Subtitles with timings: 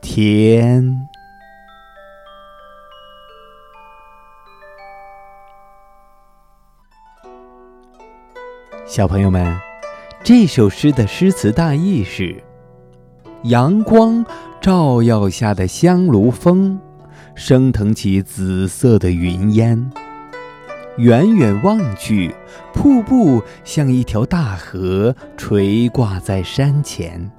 [0.00, 1.08] 天，
[8.86, 9.58] 小朋友们，
[10.22, 12.42] 这首诗的诗词大意是：
[13.42, 14.24] 阳光
[14.60, 16.78] 照耀下的香炉峰，
[17.34, 19.90] 升腾起紫色的云烟。
[20.96, 22.34] 远远望去，
[22.72, 27.30] 瀑布像一条大河垂挂在山前。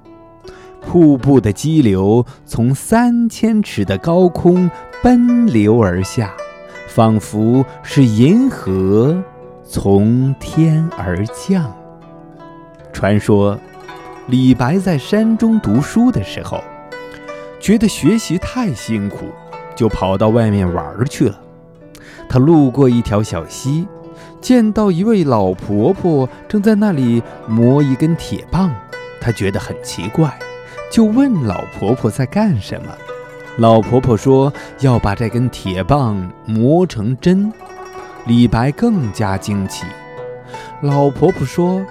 [0.81, 4.69] 瀑布的激流从三千尺的高空
[5.03, 6.33] 奔流而下，
[6.87, 9.21] 仿佛是银河
[9.63, 11.71] 从天而降。
[12.91, 13.57] 传说，
[14.27, 16.63] 李白在山中读书的时候，
[17.59, 19.27] 觉得学习太辛苦，
[19.75, 21.39] 就跑到外面玩去了。
[22.27, 23.87] 他路过一条小溪，
[24.41, 28.73] 见到一位老婆婆正在那里磨一根铁棒，
[29.21, 30.37] 他觉得很奇怪。
[30.89, 32.87] 就问老婆婆在干什么，
[33.57, 37.51] 老婆婆说要把这根铁棒磨成针。
[38.25, 39.85] 李白更加惊奇，
[40.81, 41.83] 老婆婆说，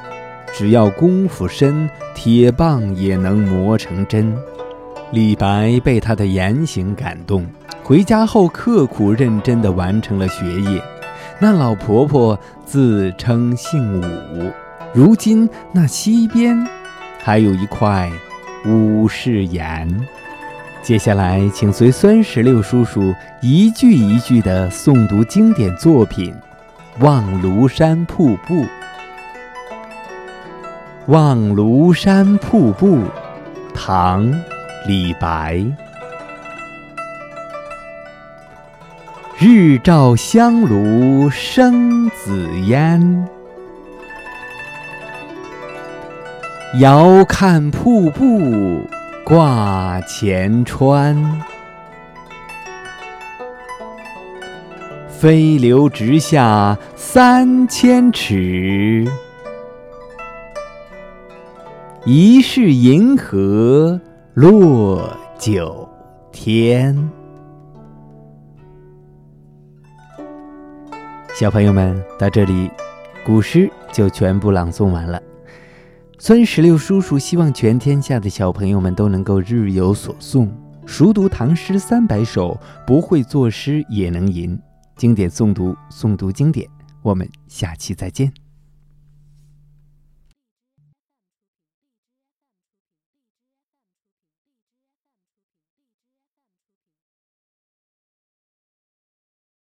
[0.53, 4.37] 只要功夫深，铁棒也能磨成针。
[5.11, 7.47] 李白被她的言行感动，
[7.83, 10.83] 回家后刻苦认真地完成了学业。
[11.41, 14.51] 那老婆婆自称姓武，
[14.93, 16.67] 如今那溪边
[17.23, 18.11] 还有一块。
[18.69, 19.89] 武士岩。
[20.83, 26.35] 接下来，请随酸石榴叔叔一句一句地诵读经典作品
[27.05, 28.55] 《望庐山瀑布》。
[31.07, 32.99] 《望庐山瀑布》，
[33.75, 34.31] 唐·
[34.87, 35.65] 李白。
[39.39, 43.29] 日照香炉生紫烟。
[46.75, 48.87] 遥看瀑布
[49.25, 51.17] 挂前川，
[55.09, 59.07] 飞流直下三千尺，
[62.05, 63.99] 疑是银河
[64.35, 65.89] 落九
[66.31, 67.11] 天。
[71.35, 72.71] 小朋友们，到这里，
[73.25, 75.19] 古诗就全部朗诵完了。
[76.21, 80.49] 村十六叔叔希望全天下的小朋友们都能够日有所诵，
[80.85, 84.59] 熟读唐诗三百首，不会作诗也能吟。
[84.97, 86.69] 经典诵读，诵读经典。
[87.03, 88.33] 我们下期再见。